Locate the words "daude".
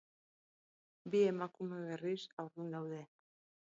2.77-3.03